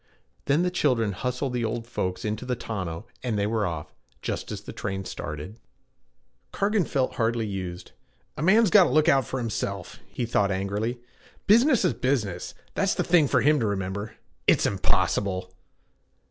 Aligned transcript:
Then 0.45 0.63
the 0.63 0.71
children 0.71 1.11
hustled 1.11 1.53
the 1.53 1.63
old 1.63 1.85
folks 1.85 2.25
into 2.25 2.43
the 2.43 2.55
tonneau 2.55 3.05
and 3.21 3.37
they 3.37 3.45
were 3.45 3.67
off, 3.67 3.93
just 4.23 4.51
as 4.51 4.61
the 4.61 4.73
train 4.73 5.05
started. 5.05 5.59
Cargan 6.51 6.85
felt 6.85 7.17
hardly 7.17 7.45
used. 7.45 7.91
'A 8.35 8.41
man's 8.41 8.71
got 8.71 8.85
to 8.85 8.89
look 8.89 9.07
out 9.07 9.27
for 9.27 9.37
himself,' 9.39 9.99
he 10.07 10.25
thought 10.25 10.49
angrily. 10.49 10.99
'Business 11.45 11.85
is 11.85 11.93
business 11.93 12.55
that's 12.73 12.95
the 12.95 13.03
thing 13.03 13.27
for 13.27 13.41
him 13.41 13.59
to 13.59 13.67
remember. 13.67 14.15
"It's 14.47 14.65
impossible!" 14.65 15.53